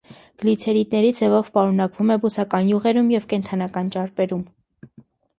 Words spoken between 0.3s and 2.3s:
Գլիցերիդների ձևով պարունակվում է